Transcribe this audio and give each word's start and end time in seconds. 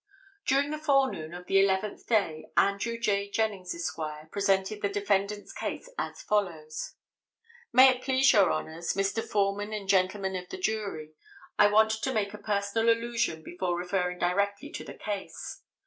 During 0.47 0.71
the 0.71 0.79
forenoon 0.79 1.31
of 1.35 1.45
the 1.45 1.59
eleventh 1.61 2.07
day, 2.07 2.47
Andrew 2.57 2.97
J. 2.97 3.29
Jennings 3.29 3.75
Esq., 3.75 3.99
presented 4.31 4.81
the 4.81 4.89
defendant's 4.89 5.53
case 5.53 5.91
as 5.95 6.23
follows: 6.23 6.95
"May 7.71 7.89
it 7.89 8.01
please 8.01 8.33
your 8.33 8.49
honors, 8.49 8.93
Mr. 8.93 9.23
Foreman 9.23 9.73
and 9.73 9.87
gentlemen 9.87 10.35
of 10.35 10.49
the 10.49 10.57
jury,—I 10.57 11.67
want 11.67 11.91
to 11.91 12.13
make 12.15 12.33
a 12.33 12.39
personal 12.39 12.89
allusion 12.91 13.43
before 13.43 13.77
referring 13.77 14.17
directly 14.17 14.71
to 14.71 14.83
the 14.83 14.95
case. 14.95 15.61